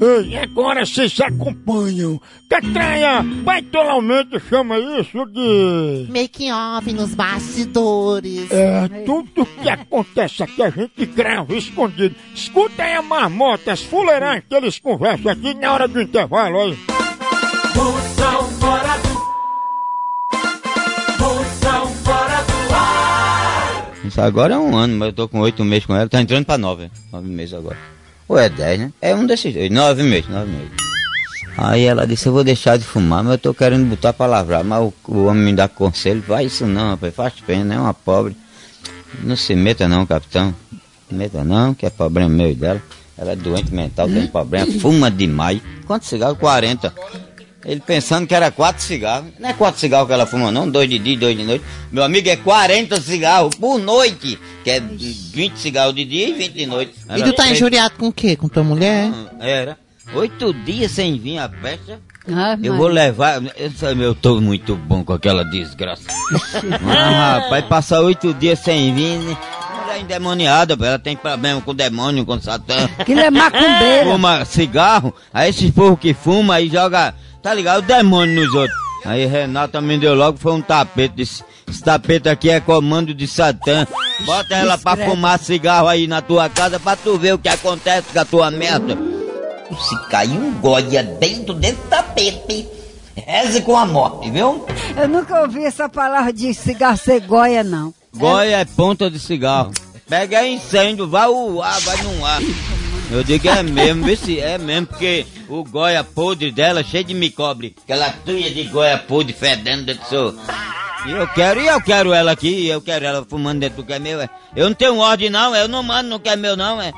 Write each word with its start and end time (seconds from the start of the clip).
Ei, 0.00 0.36
agora 0.38 0.86
vocês 0.86 1.12
se 1.12 1.24
acompanham. 1.24 2.20
Catraia, 2.48 3.20
baitolamente 3.22 4.38
chama 4.48 4.78
isso 4.78 5.24
de. 5.26 6.06
Making 6.08 6.52
off 6.52 6.92
nos 6.92 7.14
bastidores. 7.14 8.48
É, 8.50 8.88
tudo 9.04 9.44
que 9.44 9.68
acontece 9.68 10.44
aqui 10.44 10.62
a 10.62 10.70
gente 10.70 11.04
grava 11.06 11.52
escondido. 11.54 12.14
Escuta 12.32 12.84
aí 12.84 12.94
a 12.94 13.02
marmota, 13.02 13.72
as 13.72 13.82
fuleiragens 13.82 14.44
que 14.48 14.54
eles 14.54 14.78
conversam 14.78 15.32
aqui 15.32 15.52
na 15.54 15.72
hora 15.72 15.88
do 15.88 16.00
intervalo 16.00 16.60
aí. 16.60 16.78
Moção 17.74 18.44
fora 18.60 18.98
do. 18.98 19.08
Moção 21.24 21.86
fora 22.04 22.42
do 22.44 22.74
ar. 22.74 23.92
Isso 24.04 24.20
agora 24.20 24.54
é 24.54 24.58
um 24.58 24.76
ano, 24.76 24.96
mas 24.96 25.08
eu 25.08 25.14
tô 25.14 25.28
com 25.28 25.40
oito 25.40 25.64
meses 25.64 25.86
com 25.86 25.94
ela, 25.96 26.08
tá 26.08 26.20
entrando 26.20 26.44
pra 26.46 26.56
nove. 26.56 26.88
Nove 27.12 27.28
meses 27.28 27.54
agora. 27.54 27.97
Ou 28.28 28.38
é 28.38 28.48
dez, 28.48 28.78
né? 28.78 28.92
É 29.00 29.14
um 29.14 29.26
desses 29.26 29.54
dois. 29.54 29.70
Nove 29.70 30.02
meses, 30.02 30.28
nove 30.28 30.50
meses. 30.50 30.70
Aí 31.56 31.84
ela 31.84 32.06
disse, 32.06 32.28
eu 32.28 32.32
vou 32.32 32.44
deixar 32.44 32.76
de 32.76 32.84
fumar, 32.84 33.24
mas 33.24 33.32
eu 33.32 33.38
tô 33.38 33.54
querendo 33.54 33.88
botar 33.88 34.12
pra 34.12 34.26
lavrar. 34.26 34.62
Mas 34.62 34.80
o, 34.80 34.92
o 35.08 35.24
homem 35.24 35.44
me 35.44 35.52
dá 35.52 35.66
conselho, 35.66 36.22
vai 36.26 36.44
isso 36.44 36.66
não, 36.66 36.90
rapaz, 36.90 37.14
faz 37.14 37.34
pena, 37.44 37.74
é 37.74 37.78
uma 37.78 37.94
pobre. 37.94 38.36
Não 39.24 39.34
se 39.34 39.56
meta 39.56 39.88
não, 39.88 40.06
capitão. 40.06 40.54
Meta 41.10 41.42
não, 41.42 41.74
que 41.74 41.86
é 41.86 41.90
problema 41.90 42.28
meu 42.28 42.50
e 42.50 42.54
dela. 42.54 42.80
Ela 43.16 43.32
é 43.32 43.36
doente 43.36 43.74
mental, 43.74 44.08
tem 44.08 44.28
problema, 44.28 44.70
fuma 44.80 45.10
demais. 45.10 45.60
Quantos 45.84 46.08
cigarros? 46.08 46.38
40. 46.38 46.94
Ele 47.64 47.80
pensando 47.84 48.26
que 48.26 48.34
era 48.34 48.50
quatro 48.50 48.82
cigarros. 48.82 49.30
Não 49.38 49.48
é 49.48 49.52
quatro 49.52 49.80
cigarros 49.80 50.06
que 50.06 50.12
ela 50.12 50.26
fuma, 50.26 50.50
não, 50.52 50.68
dois 50.70 50.88
de 50.88 50.98
dia, 50.98 51.16
dois 51.18 51.36
de 51.36 51.42
noite. 51.44 51.64
Meu 51.90 52.04
amigo, 52.04 52.28
é 52.28 52.36
40 52.36 53.00
cigarros 53.00 53.54
por 53.56 53.78
noite. 53.78 54.38
Que 54.62 54.70
é 54.70 54.80
20 54.80 55.56
cigarros 55.58 55.94
de 55.94 56.04
dia 56.04 56.28
e 56.28 56.32
20 56.34 56.52
de 56.52 56.66
noite. 56.66 56.94
E 57.16 57.22
tu 57.22 57.32
tá 57.32 57.42
fez- 57.42 57.56
injuriado 57.56 57.94
com 57.98 58.08
o 58.08 58.12
quê? 58.12 58.36
Com 58.36 58.48
tua 58.48 58.62
mulher? 58.62 59.10
Era. 59.40 59.76
Oito 60.14 60.54
dias 60.54 60.92
sem 60.92 61.18
vir 61.18 61.38
a 61.38 61.48
festa. 61.48 62.00
Ah, 62.30 62.56
Eu 62.62 62.76
vou 62.76 62.86
levar. 62.88 63.42
Eu, 63.56 63.70
sabe, 63.72 64.02
eu 64.02 64.14
tô 64.14 64.40
muito 64.40 64.76
bom 64.76 65.02
com 65.04 65.12
aquela 65.12 65.44
desgraça. 65.44 66.04
ah, 66.86 67.40
rapaz, 67.42 67.64
passar 67.66 68.00
oito 68.00 68.32
dias 68.34 68.58
sem 68.60 68.94
vir. 68.94 69.18
né? 69.18 69.36
Ela 69.84 69.96
é 69.96 70.00
endemoniada, 70.00 70.74
ela 70.86 70.98
tem 70.98 71.16
problema 71.16 71.60
com 71.60 71.74
demônio, 71.74 72.24
com 72.24 72.40
satã. 72.40 72.88
Aquilo 72.98 73.20
é 73.20 73.30
macumbeira. 73.30 74.04
Fuma 74.04 74.44
cigarro, 74.44 75.14
aí 75.32 75.50
esses 75.50 75.70
povo 75.70 75.96
que 75.96 76.12
fuma 76.14 76.54
aí 76.56 76.68
joga, 76.68 77.14
tá 77.42 77.54
ligado? 77.54 77.78
O 77.78 77.86
demônio 77.86 78.44
nos 78.44 78.54
outros. 78.54 78.76
Aí 79.04 79.26
Renata 79.26 79.80
me 79.80 79.96
deu 79.96 80.14
logo, 80.14 80.38
foi 80.38 80.52
um 80.52 80.60
tapete. 80.60 81.14
Disse, 81.16 81.44
esse 81.68 81.82
tapete 81.82 82.28
aqui 82.28 82.50
é 82.50 82.60
comando 82.60 83.14
de 83.14 83.26
Satã. 83.26 83.86
Bota 84.24 84.54
ela 84.54 84.76
pra 84.76 84.96
fumar 84.96 85.38
cigarro 85.38 85.88
aí 85.88 86.06
na 86.06 86.20
tua 86.20 86.48
casa 86.48 86.80
pra 86.80 86.96
tu 86.96 87.16
ver 87.16 87.34
o 87.34 87.38
que 87.38 87.48
acontece 87.48 88.08
com 88.12 88.18
a 88.18 88.24
tua 88.24 88.50
merda. 88.50 88.98
Se 89.78 90.08
cair 90.08 90.32
um 90.38 90.52
goia 90.54 91.02
dentro 91.02 91.54
desse 91.54 91.78
tapete, 91.88 92.66
reze 93.14 93.60
com 93.60 93.76
a 93.76 93.86
morte, 93.86 94.30
viu? 94.30 94.66
Eu 94.96 95.08
nunca 95.08 95.42
ouvi 95.42 95.64
essa 95.64 95.88
palavra 95.88 96.32
de 96.32 96.52
cigarro 96.54 96.96
cegonha, 96.96 97.62
não. 97.62 97.94
Goia 98.16 98.56
é 98.56 98.64
ponta 98.64 99.10
de 99.10 99.18
cigarro. 99.18 99.72
Pega 100.08 100.46
incêndio, 100.46 101.06
vai 101.06 101.28
o 101.28 101.62
ar, 101.62 101.78
vai 101.80 102.02
no 102.02 102.24
ar. 102.24 102.40
Eu 103.10 103.24
digo 103.24 103.48
é 103.48 103.62
mesmo, 103.62 104.04
vê 104.04 104.16
se 104.16 104.38
é 104.38 104.58
mesmo, 104.58 104.86
porque 104.88 105.26
o 105.48 105.64
goia 105.64 106.04
podre 106.04 106.52
dela 106.52 106.80
é 106.80 106.84
cheio 106.84 107.04
de 107.04 107.14
micobre. 107.14 107.74
Aquela 107.84 108.10
tuia 108.10 108.50
de 108.50 108.64
goia 108.64 108.98
podre 108.98 109.32
fedendo 109.32 109.86
dentro 109.86 110.02
do 110.02 110.08
seu. 110.08 110.38
E 111.06 111.12
eu 111.12 111.26
quero, 111.28 111.60
e 111.60 111.66
eu 111.66 111.80
quero 111.80 112.12
ela 112.12 112.32
aqui, 112.32 112.66
eu 112.66 112.82
quero 112.82 113.06
ela 113.06 113.24
fumando 113.24 113.60
dentro 113.60 113.76
do 113.78 113.86
que 113.86 113.92
é 113.94 113.98
meu, 113.98 114.20
é. 114.20 114.28
Eu 114.54 114.68
não 114.68 114.74
tenho 114.74 114.98
ordem 114.98 115.30
não, 115.30 115.54
eu 115.56 115.68
não 115.68 115.82
mando 115.82 116.10
no 116.10 116.20
que 116.20 116.28
é 116.28 116.36
meu 116.36 116.56
não, 116.56 116.82
é. 116.82 116.92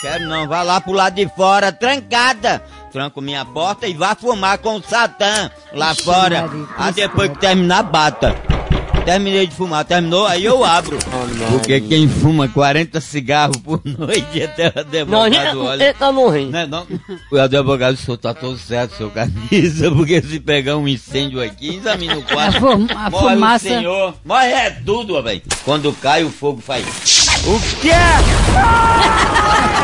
Quero 0.00 0.28
não, 0.28 0.46
vá 0.46 0.62
lá 0.62 0.80
pro 0.80 0.92
lado 0.92 1.14
de 1.14 1.26
fora, 1.34 1.72
trancada. 1.72 2.62
Tranco 2.92 3.20
minha 3.20 3.44
porta 3.44 3.88
e 3.88 3.94
vá 3.94 4.14
fumar 4.14 4.58
com 4.58 4.76
o 4.76 4.82
Satã 4.82 5.50
lá 5.72 5.92
Ixi, 5.92 6.04
fora. 6.04 6.46
Maria, 6.46 6.66
Aí 6.76 6.92
que 6.92 7.00
depois 7.00 7.30
que 7.32 7.38
terminar, 7.38 7.82
bata. 7.82 8.53
Terminei 9.04 9.46
de 9.46 9.54
fumar, 9.54 9.84
terminou, 9.84 10.26
aí 10.26 10.44
eu 10.46 10.64
abro. 10.64 10.98
Porque 11.50 11.78
quem 11.80 12.08
fuma 12.08 12.48
40 12.48 13.00
cigarros 13.02 13.58
por 13.58 13.80
noite 13.84 14.42
até 14.42 14.68
o 14.68 14.80
advogado 14.80 15.62
olha. 15.62 15.92
tá 15.94 16.10
morrendo. 16.10 16.52
Não, 16.52 16.58
é 16.60 16.66
não. 16.66 16.86
O 17.30 17.36
advogado 17.38 17.94
disse, 17.94 18.06
"Senhor, 18.06 18.16
tá 18.16 18.32
tudo 18.32 18.56
certo, 18.58 18.96
seu 18.96 19.10
camisa, 19.10 19.90
porque 19.94 20.22
se 20.22 20.40
pegar 20.40 20.78
um 20.78 20.88
incêndio 20.88 21.42
aqui, 21.42 21.76
examina 21.76 22.16
o 22.16 22.20
A, 22.20 22.22
quarto. 22.22 22.60
fu- 22.60 22.66
a 22.96 23.10
Morre 23.10 23.26
o 23.26 23.30
fumaça. 23.34 23.68
senhor. 23.68 24.14
Morre 24.24 24.46
é 24.52 24.70
tudo, 24.70 25.22
velho. 25.22 25.42
Quando 25.66 25.92
cai, 25.92 26.24
o 26.24 26.30
fogo 26.30 26.62
faz. 26.62 26.84
O 27.46 27.60
que 27.82 27.90
é? 27.90 29.83